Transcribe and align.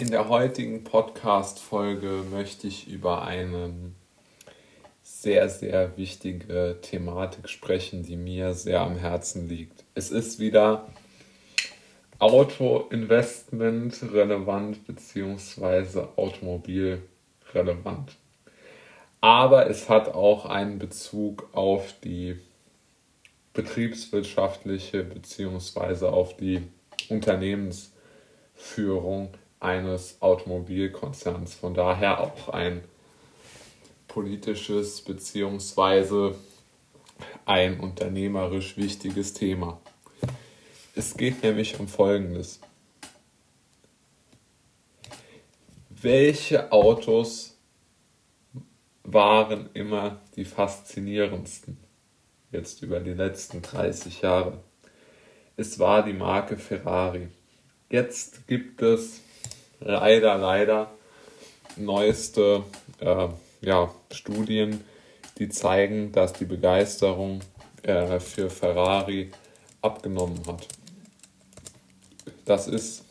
In 0.00 0.10
der 0.10 0.28
heutigen 0.30 0.82
Podcast-Folge 0.82 2.24
möchte 2.30 2.66
ich 2.66 2.88
über 2.88 3.20
eine 3.20 3.74
sehr, 5.02 5.50
sehr 5.50 5.98
wichtige 5.98 6.78
Thematik 6.80 7.50
sprechen, 7.50 8.02
die 8.02 8.16
mir 8.16 8.54
sehr 8.54 8.80
am 8.80 8.96
Herzen 8.96 9.46
liegt. 9.46 9.84
Es 9.94 10.10
ist 10.10 10.38
wieder 10.38 10.88
Auto-Investment 12.18 14.02
relevant 14.10 14.86
bzw. 14.86 16.06
Automobil 16.16 17.02
relevant. 17.52 18.16
Aber 19.20 19.68
es 19.68 19.90
hat 19.90 20.14
auch 20.14 20.46
einen 20.46 20.78
Bezug 20.78 21.50
auf 21.52 21.92
die 22.02 22.38
betriebswirtschaftliche 23.52 25.04
bzw. 25.04 26.06
auf 26.06 26.38
die 26.38 26.62
Unternehmensführung 27.10 29.34
eines 29.60 30.20
Automobilkonzerns. 30.20 31.54
Von 31.54 31.74
daher 31.74 32.20
auch 32.20 32.48
ein 32.48 32.82
politisches 34.08 35.02
bzw. 35.02 36.34
ein 37.44 37.78
unternehmerisch 37.78 38.76
wichtiges 38.76 39.34
Thema. 39.34 39.80
Es 40.96 41.16
geht 41.16 41.42
nämlich 41.42 41.78
um 41.78 41.86
Folgendes. 41.86 42.60
Welche 45.90 46.72
Autos 46.72 47.56
waren 49.04 49.68
immer 49.74 50.20
die 50.34 50.44
faszinierendsten? 50.44 51.76
Jetzt 52.50 52.82
über 52.82 53.00
die 53.00 53.12
letzten 53.12 53.62
30 53.62 54.22
Jahre. 54.22 54.64
Es 55.56 55.78
war 55.78 56.02
die 56.02 56.14
Marke 56.14 56.56
Ferrari. 56.56 57.28
Jetzt 57.90 58.46
gibt 58.48 58.82
es 58.82 59.20
leider, 59.80 60.38
leider 60.38 60.90
neueste 61.76 62.64
äh, 63.00 63.28
ja, 63.60 63.94
Studien, 64.10 64.84
die 65.38 65.48
zeigen, 65.48 66.12
dass 66.12 66.32
die 66.32 66.44
Begeisterung 66.44 67.40
äh, 67.82 68.20
für 68.20 68.50
Ferrari 68.50 69.30
abgenommen 69.82 70.40
hat. 70.46 70.66
Das 72.44 72.68
ist 72.68 73.04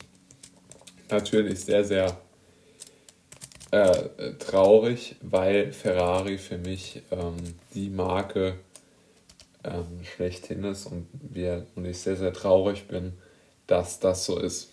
natürlich 1.10 1.62
sehr, 1.62 1.84
sehr 1.84 2.18
äh, 3.72 4.34
traurig, 4.40 5.16
weil 5.22 5.72
Ferrari 5.72 6.38
für 6.38 6.58
mich 6.58 7.02
ähm, 7.12 7.36
die 7.74 7.90
Marke 7.90 8.56
ähm, 9.64 10.04
schlechthin 10.04 10.64
ist 10.64 10.86
und, 10.86 11.08
wir, 11.14 11.66
und 11.76 11.86
ich 11.86 12.00
sehr, 12.00 12.16
sehr 12.16 12.34
traurig 12.34 12.88
bin, 12.88 13.14
dass 13.68 14.00
das 14.00 14.26
so 14.26 14.40
ist. 14.40 14.70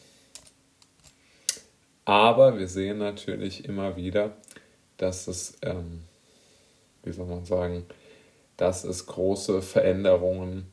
Aber 2.06 2.56
wir 2.56 2.68
sehen 2.68 2.98
natürlich 2.98 3.64
immer 3.64 3.96
wieder, 3.96 4.36
dass 4.96 5.26
es, 5.26 5.58
ähm, 5.62 6.02
wie 7.02 7.12
soll 7.12 7.26
man 7.26 7.44
sagen, 7.44 7.84
dass 8.56 8.84
es 8.84 9.06
große 9.06 9.60
Veränderungen 9.60 10.70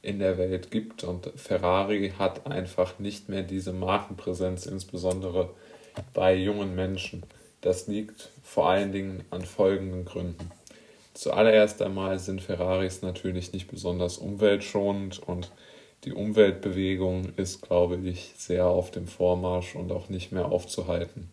in 0.00 0.20
der 0.20 0.38
Welt 0.38 0.70
gibt 0.70 1.02
und 1.02 1.30
Ferrari 1.34 2.12
hat 2.18 2.46
einfach 2.46 2.98
nicht 2.98 3.28
mehr 3.28 3.42
diese 3.42 3.72
Markenpräsenz, 3.72 4.66
insbesondere 4.66 5.50
bei 6.12 6.36
jungen 6.36 6.76
Menschen. 6.76 7.24
Das 7.60 7.88
liegt 7.88 8.30
vor 8.44 8.68
allen 8.68 8.92
Dingen 8.92 9.24
an 9.30 9.42
folgenden 9.42 10.04
Gründen. 10.04 10.52
Zuallererst 11.14 11.82
einmal 11.82 12.18
sind 12.20 12.42
Ferraris 12.42 13.02
natürlich 13.02 13.52
nicht 13.52 13.68
besonders 13.68 14.18
umweltschonend 14.18 15.20
und 15.20 15.50
die 16.04 16.12
Umweltbewegung 16.12 17.32
ist, 17.36 17.62
glaube 17.62 17.96
ich, 17.96 18.34
sehr 18.36 18.66
auf 18.66 18.90
dem 18.90 19.06
Vormarsch 19.06 19.74
und 19.74 19.90
auch 19.90 20.08
nicht 20.08 20.32
mehr 20.32 20.46
aufzuhalten. 20.46 21.30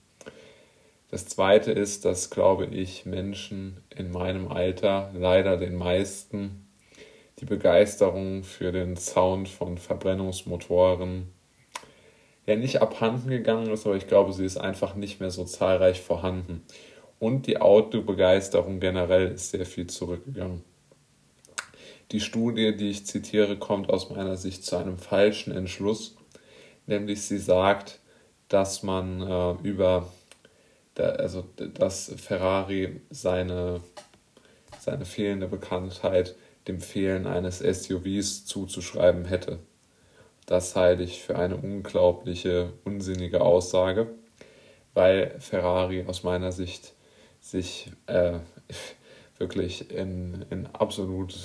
Das 1.10 1.26
Zweite 1.26 1.72
ist, 1.72 2.06
dass, 2.06 2.30
glaube 2.30 2.66
ich, 2.68 3.06
Menschen 3.06 3.84
in 3.94 4.12
meinem 4.12 4.48
Alter, 4.48 5.12
leider 5.14 5.58
den 5.58 5.76
meisten, 5.76 6.68
die 7.40 7.46
Begeisterung 7.46 8.44
für 8.44 8.72
den 8.72 8.96
Sound 8.96 9.50
von 9.50 9.78
Verbrennungsmotoren 9.78 11.28
ja 12.46 12.56
nicht 12.56 12.82
abhanden 12.82 13.30
gegangen 13.30 13.72
ist, 13.72 13.86
aber 13.86 13.98
ich 13.98 14.08
glaube, 14.08 14.32
sie 14.32 14.46
ist 14.46 14.58
einfach 14.58 14.96
nicht 14.96 15.20
mehr 15.20 15.32
so 15.32 15.44
zahlreich 15.44 16.02
vorhanden. 16.02 16.64
Und 17.20 17.46
die 17.46 17.60
Autobegeisterung 17.60 18.80
generell 18.80 19.32
ist 19.32 19.52
sehr 19.52 19.66
viel 19.66 19.88
zurückgegangen. 19.88 20.64
Die 22.12 22.20
Studie, 22.20 22.76
die 22.76 22.90
ich 22.90 23.06
zitiere, 23.06 23.58
kommt 23.58 23.90
aus 23.90 24.10
meiner 24.10 24.36
Sicht 24.36 24.66
zu 24.66 24.76
einem 24.76 24.98
falschen 24.98 25.56
Entschluss, 25.56 26.18
nämlich 26.86 27.22
sie 27.22 27.38
sagt, 27.38 28.00
dass 28.50 28.84
man 28.84 29.22
äh, 29.22 29.52
über, 29.64 30.12
da, 30.96 31.04
also 31.04 31.46
dass 31.58 32.14
Ferrari 32.18 33.00
seine, 33.10 33.80
seine 34.78 35.06
fehlende 35.06 35.48
Bekanntheit 35.48 36.36
dem 36.68 36.82
Fehlen 36.82 37.28
eines 37.28 37.60
SUVs 37.60 38.46
zuzuschreiben 38.46 39.24
hätte. 39.24 39.60
Das 40.46 40.76
halte 40.76 41.04
ich 41.04 41.22
für 41.22 41.38
eine 41.38 41.56
unglaubliche, 41.56 42.74
unsinnige 42.84 43.40
Aussage, 43.40 44.10
weil 44.94 45.40
Ferrari 45.40 46.04
aus 46.06 46.24
meiner 46.24 46.52
Sicht 46.52 46.94
sich 47.40 47.90
äh, 48.08 48.40
wirklich 49.38 49.90
in, 49.92 50.46
in 50.50 50.66
absolut 50.68 51.36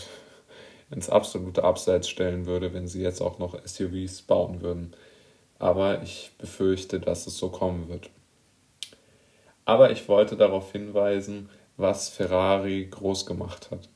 ins 0.91 1.10
absolute 1.10 1.64
Abseits 1.64 2.08
stellen 2.08 2.47
würde, 2.47 2.72
wenn 2.72 2.86
sie 2.86 3.02
jetzt 3.02 3.20
auch 3.20 3.38
noch 3.38 3.58
SUVs 3.64 4.22
bauen 4.22 4.60
würden. 4.60 4.94
Aber 5.58 6.02
ich 6.02 6.32
befürchte, 6.38 7.00
dass 7.00 7.26
es 7.26 7.38
so 7.38 7.48
kommen 7.48 7.88
wird. 7.88 8.10
Aber 9.64 9.91
ich 9.91 10.08
wollte 10.08 10.36
darauf 10.36 10.72
hinweisen, 10.72 11.48
was 11.76 12.08
Ferrari 12.08 12.86
groß 12.86 13.26
gemacht 13.26 13.70
hat. 13.70 13.88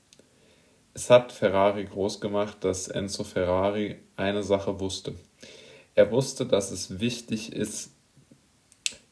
Es 0.94 1.08
hat 1.08 1.32
Ferrari 1.32 1.84
groß 1.84 2.20
gemacht, 2.20 2.58
dass 2.62 2.88
Enzo 2.88 3.22
Ferrari 3.22 3.96
eine 4.16 4.42
Sache 4.42 4.80
wusste. 4.80 5.14
Er 5.94 6.10
wusste, 6.10 6.46
dass 6.46 6.70
es 6.72 6.98
wichtig 6.98 7.52
ist, 7.52 7.92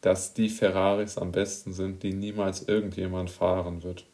dass 0.01 0.35
die 0.35 0.49
Ferraris 0.49 1.19
am 1.19 1.33
besten 1.33 1.73
sind, 1.73 2.03
die 2.03 2.13
niemals 2.13 2.63
irgendjemand 2.63 3.31
fahren 3.31 3.83
wird. 3.83 4.05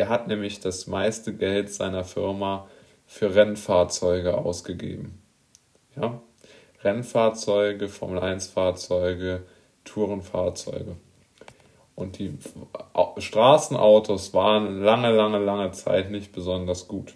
Er 0.00 0.08
hat 0.08 0.28
nämlich 0.28 0.60
das 0.60 0.86
meiste 0.86 1.34
Geld 1.34 1.70
seiner 1.70 2.04
Firma 2.04 2.66
für 3.04 3.34
Rennfahrzeuge 3.34 4.38
ausgegeben. 4.38 5.20
Ja? 5.94 6.22
Rennfahrzeuge, 6.82 7.86
Formel 7.86 8.20
1 8.20 8.46
Fahrzeuge, 8.46 9.42
Tourenfahrzeuge. 9.84 10.96
Und 11.96 12.18
die 12.18 12.32
Straßenautos 13.18 14.32
waren 14.32 14.80
lange, 14.80 15.12
lange, 15.12 15.38
lange 15.38 15.70
Zeit 15.72 16.10
nicht 16.10 16.32
besonders 16.32 16.88
gut. 16.88 17.12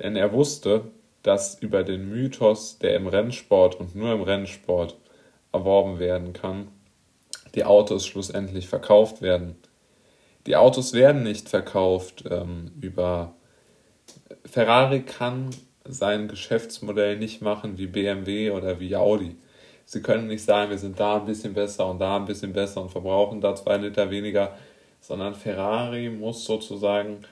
Denn 0.00 0.16
er 0.16 0.32
wusste, 0.32 0.90
dass 1.22 1.56
über 1.62 1.84
den 1.84 2.08
Mythos, 2.08 2.80
der 2.80 2.96
im 2.96 3.06
Rennsport 3.06 3.76
und 3.76 3.94
nur 3.94 4.12
im 4.12 4.22
Rennsport 4.22 4.96
erworben 5.52 6.00
werden 6.00 6.32
kann, 6.32 6.66
die 7.54 7.62
Autos 7.64 8.06
schlussendlich 8.06 8.66
verkauft 8.66 9.22
werden 9.22 9.54
die 10.48 10.56
Autos 10.56 10.94
werden 10.94 11.22
nicht 11.22 11.50
verkauft 11.50 12.24
ähm, 12.30 12.72
über. 12.80 13.34
Ferrari 14.46 15.02
kann 15.02 15.50
sein 15.84 16.26
Geschäftsmodell 16.26 17.18
nicht 17.18 17.42
machen 17.42 17.76
wie 17.76 17.86
BMW 17.86 18.50
oder 18.50 18.80
wie 18.80 18.96
Audi. 18.96 19.36
Sie 19.84 20.00
können 20.00 20.26
nicht 20.26 20.42
sagen, 20.42 20.70
wir 20.70 20.78
sind 20.78 20.98
da 20.98 21.16
ein 21.16 21.26
bisschen 21.26 21.52
besser 21.52 21.86
und 21.86 21.98
da 21.98 22.16
ein 22.16 22.24
bisschen 22.24 22.54
besser 22.54 22.80
und 22.80 22.90
verbrauchen 22.90 23.42
da 23.42 23.54
zwei 23.54 23.76
Liter 23.76 24.10
weniger, 24.10 24.56
sondern 25.00 25.34
Ferrari 25.34 26.08
muss 26.08 26.46
sozusagen, 26.46 27.24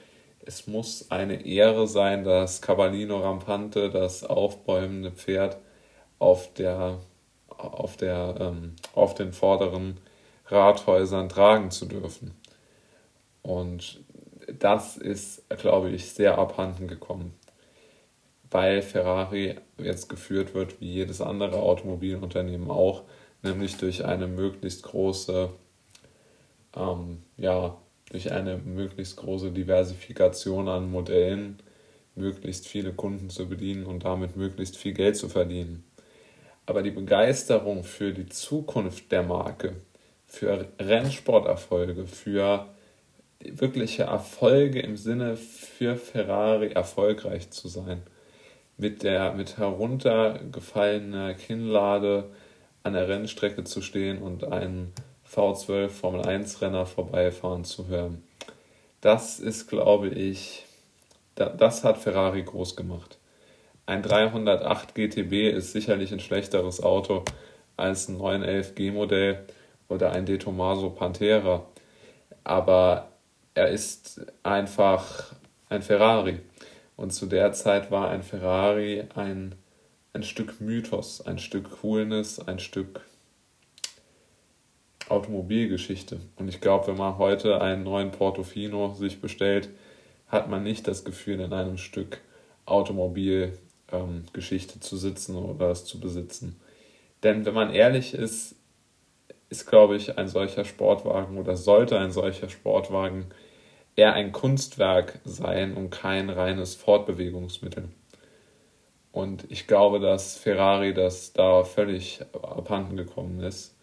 es 0.45 0.67
muss 0.67 1.09
eine 1.09 1.43
Ehre 1.43 1.87
sein, 1.87 2.23
das 2.23 2.61
Cavallino 2.61 3.17
Rampante, 3.17 3.89
das 3.89 4.23
aufbäumende 4.23 5.09
Pferd 5.09 5.57
auf 6.19 6.53
der, 6.53 6.99
auf 7.49 7.97
der, 7.97 8.35
ähm, 8.39 8.75
auf 8.93 9.15
den 9.15 9.33
vorderen 9.33 9.97
Rathäusern 10.47 11.29
tragen 11.29 11.71
zu 11.71 11.87
dürfen. 11.87 12.35
Und 13.47 14.03
das 14.59 14.97
ist, 14.97 15.49
glaube 15.57 15.89
ich, 15.89 16.11
sehr 16.11 16.37
abhanden 16.37 16.89
gekommen, 16.89 17.33
weil 18.51 18.81
Ferrari 18.81 19.55
jetzt 19.77 20.09
geführt 20.09 20.53
wird 20.53 20.81
wie 20.81 20.91
jedes 20.91 21.21
andere 21.21 21.55
Automobilunternehmen 21.55 22.69
auch, 22.69 23.03
nämlich 23.43 23.77
durch 23.77 24.03
eine 24.03 24.27
möglichst 24.27 24.83
große, 24.83 25.49
ähm, 26.75 27.23
ja, 27.37 27.77
durch 28.11 28.33
eine 28.33 28.57
möglichst 28.57 29.15
große 29.15 29.51
Diversifikation 29.51 30.67
an 30.67 30.91
Modellen, 30.91 31.59
möglichst 32.15 32.67
viele 32.67 32.91
Kunden 32.91 33.29
zu 33.29 33.47
bedienen 33.47 33.85
und 33.85 34.03
damit 34.03 34.35
möglichst 34.35 34.75
viel 34.75 34.93
Geld 34.93 35.15
zu 35.15 35.29
verdienen. 35.29 35.85
Aber 36.65 36.83
die 36.83 36.91
Begeisterung 36.91 37.85
für 37.85 38.11
die 38.11 38.27
Zukunft 38.27 39.09
der 39.09 39.23
Marke, 39.23 39.75
für 40.25 40.67
Rennsporterfolge, 40.79 42.07
für 42.07 42.67
wirkliche 43.39 44.03
Erfolge 44.03 44.79
im 44.79 44.97
Sinne 44.97 45.37
für 45.37 45.95
Ferrari 45.95 46.71
erfolgreich 46.71 47.49
zu 47.51 47.67
sein. 47.67 48.01
Mit 48.77 49.03
der 49.03 49.33
mit 49.33 49.57
heruntergefallener 49.57 51.33
Kinnlade 51.33 52.29
an 52.83 52.93
der 52.93 53.07
Rennstrecke 53.07 53.63
zu 53.63 53.81
stehen 53.81 54.21
und 54.21 54.43
einen 54.45 54.93
V12 55.29 55.89
Formel 55.89 56.21
1 56.25 56.61
Renner 56.61 56.85
vorbeifahren 56.85 57.63
zu 57.63 57.87
hören. 57.87 58.23
Das 59.01 59.39
ist, 59.39 59.67
glaube 59.67 60.09
ich, 60.09 60.65
das 61.35 61.83
hat 61.83 61.97
Ferrari 61.97 62.43
groß 62.43 62.75
gemacht. 62.75 63.17
Ein 63.85 64.03
308 64.03 64.95
GTB 64.95 65.53
ist 65.55 65.71
sicherlich 65.71 66.11
ein 66.11 66.19
schlechteres 66.19 66.81
Auto 66.81 67.23
als 67.77 68.09
ein 68.09 68.17
911 68.17 68.75
G-Modell 68.75 69.45
oder 69.87 70.11
ein 70.11 70.25
De 70.25 70.37
Tomaso 70.37 70.89
Pantera. 70.89 71.65
Aber 72.43 73.09
er 73.57 73.69
ist 73.69 74.21
einfach 74.43 75.33
ein 75.67 75.81
Ferrari. 75.81 76.39
Und 76.95 77.11
zu 77.11 77.25
der 77.25 77.53
Zeit 77.53 77.89
war 77.89 78.09
ein 78.09 78.21
Ferrari 78.21 79.05
ein, 79.15 79.55
ein 80.13 80.21
Stück 80.21 80.61
Mythos, 80.61 81.21
ein 81.21 81.39
Stück 81.39 81.81
Coolness, 81.81 82.39
ein 82.39 82.59
Stück 82.59 83.01
Automobilgeschichte. 85.09 86.19
Und 86.35 86.49
ich 86.49 86.61
glaube, 86.61 86.87
wenn 86.87 86.97
man 86.97 87.17
heute 87.17 87.59
einen 87.59 87.83
neuen 87.83 88.11
Portofino 88.11 88.93
sich 88.93 89.21
bestellt, 89.21 89.69
hat 90.27 90.49
man 90.49 90.61
nicht 90.61 90.87
das 90.87 91.03
Gefühl, 91.03 91.39
in 91.39 91.51
einem 91.51 91.77
Stück 91.77 92.21
Automobilgeschichte 92.65 94.73
ähm, 94.75 94.81
zu 94.81 94.97
sitzen 94.97 95.35
oder 95.35 95.71
es 95.71 95.85
zu 95.85 95.99
besitzen. 95.99 96.59
Denn 97.23 97.45
wenn 97.45 97.55
man 97.55 97.73
ehrlich 97.73 98.13
ist, 98.13 98.53
ist, 99.49 99.65
glaube 99.65 99.95
ich, 99.95 100.17
ein 100.17 100.27
solcher 100.27 100.65
Sportwagen 100.65 101.37
oder 101.37 101.55
sollte 101.55 101.97
ein 101.97 102.11
solcher 102.11 102.49
Sportwagen 102.49 103.27
eher 103.97 104.13
ein 104.13 104.31
Kunstwerk 104.31 105.19
sein 105.25 105.75
und 105.75 105.89
kein 105.89 106.29
reines 106.29 106.75
Fortbewegungsmittel. 106.75 107.89
Und 109.11 109.45
ich 109.49 109.65
glaube, 109.65 109.99
dass 109.99 110.37
Ferrari 110.37 110.93
das 110.93 111.33
da 111.33 111.63
völlig 111.63 112.21
abhanden 112.33 112.95
gekommen 112.95 113.41
ist. 113.41 113.75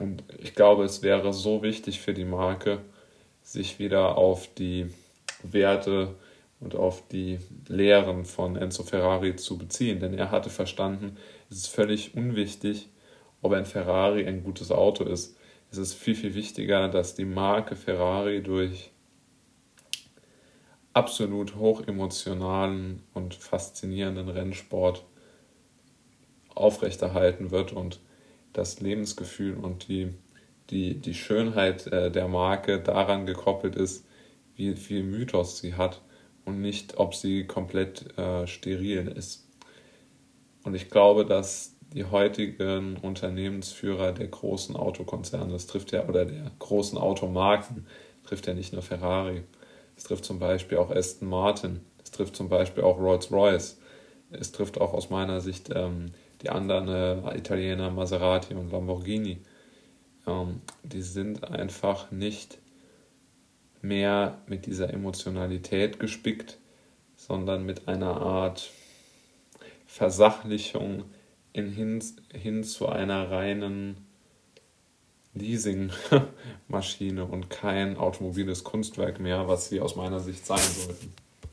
Und 0.00 0.24
ich 0.38 0.54
glaube, 0.56 0.82
es 0.82 1.02
wäre 1.02 1.32
so 1.32 1.62
wichtig 1.62 2.00
für 2.00 2.12
die 2.12 2.24
Marke, 2.24 2.80
sich 3.42 3.78
wieder 3.78 4.18
auf 4.18 4.52
die 4.54 4.88
Werte 5.44 6.16
und 6.58 6.74
auf 6.74 7.06
die 7.06 7.38
Lehren 7.68 8.24
von 8.24 8.56
Enzo 8.56 8.82
Ferrari 8.82 9.36
zu 9.36 9.56
beziehen. 9.56 10.00
Denn 10.00 10.14
er 10.14 10.32
hatte 10.32 10.50
verstanden, 10.50 11.16
es 11.48 11.58
ist 11.58 11.68
völlig 11.68 12.16
unwichtig, 12.16 12.88
ob 13.40 13.52
ein 13.52 13.66
Ferrari 13.66 14.26
ein 14.26 14.42
gutes 14.42 14.72
Auto 14.72 15.04
ist. 15.04 15.36
Es 15.70 15.78
ist 15.78 15.94
viel, 15.94 16.16
viel 16.16 16.34
wichtiger, 16.34 16.88
dass 16.88 17.14
die 17.14 17.24
Marke 17.24 17.76
Ferrari 17.76 18.42
durch 18.42 18.90
absolut 20.94 21.56
hochemotionalen 21.56 23.02
und 23.12 23.34
faszinierenden 23.34 24.28
Rennsport 24.28 25.04
aufrechterhalten 26.54 27.50
wird 27.50 27.72
und 27.72 28.00
das 28.52 28.80
Lebensgefühl 28.80 29.56
und 29.56 29.88
die, 29.88 30.14
die, 30.70 30.94
die 30.94 31.14
Schönheit 31.14 31.88
äh, 31.88 32.10
der 32.10 32.28
Marke 32.28 32.80
daran 32.80 33.26
gekoppelt 33.26 33.74
ist, 33.74 34.06
wie 34.54 34.74
viel 34.76 35.02
Mythos 35.02 35.58
sie 35.58 35.74
hat 35.74 36.00
und 36.44 36.60
nicht, 36.60 36.96
ob 36.96 37.14
sie 37.14 37.44
komplett 37.44 38.16
äh, 38.16 38.46
steril 38.46 39.08
ist. 39.08 39.48
Und 40.62 40.74
ich 40.74 40.90
glaube, 40.90 41.26
dass 41.26 41.76
die 41.92 42.04
heutigen 42.04 42.96
Unternehmensführer 42.96 44.12
der 44.12 44.28
großen 44.28 44.76
Autokonzerne, 44.76 45.52
das 45.52 45.66
trifft 45.66 45.92
ja, 45.92 46.08
oder 46.08 46.24
der 46.24 46.50
großen 46.58 46.98
Automarken, 46.98 47.86
trifft 48.24 48.46
ja 48.46 48.54
nicht 48.54 48.72
nur 48.72 48.82
Ferrari, 48.82 49.42
es 49.96 50.04
trifft 50.04 50.24
zum 50.24 50.38
Beispiel 50.38 50.78
auch 50.78 50.90
Aston 50.90 51.28
Martin, 51.28 51.80
es 52.02 52.10
trifft 52.10 52.36
zum 52.36 52.48
Beispiel 52.48 52.84
auch 52.84 52.98
Rolls-Royce, 52.98 53.78
es 54.30 54.52
trifft 54.52 54.80
auch 54.80 54.92
aus 54.92 55.10
meiner 55.10 55.40
Sicht 55.40 55.70
ähm, 55.74 56.06
die 56.42 56.50
anderen 56.50 56.88
äh, 56.88 57.38
Italiener 57.38 57.90
Maserati 57.90 58.54
und 58.54 58.70
Lamborghini. 58.70 59.38
Ähm, 60.26 60.60
die 60.82 61.02
sind 61.02 61.44
einfach 61.44 62.10
nicht 62.10 62.58
mehr 63.82 64.38
mit 64.46 64.66
dieser 64.66 64.92
Emotionalität 64.92 65.98
gespickt, 66.00 66.58
sondern 67.16 67.64
mit 67.64 67.86
einer 67.88 68.20
Art 68.20 68.70
Versachlichung 69.86 71.04
in 71.52 71.70
hin, 71.70 72.02
hin 72.32 72.64
zu 72.64 72.88
einer 72.88 73.30
reinen 73.30 74.06
Leasingmaschine 75.34 77.24
und 77.24 77.50
kein 77.50 77.96
automobiles 77.96 78.64
Kunstwerk 78.64 79.20
mehr, 79.20 79.48
was 79.48 79.68
sie 79.68 79.80
aus 79.80 79.96
meiner 79.96 80.20
Sicht 80.20 80.46
sein 80.46 80.58
sollten. 80.58 81.12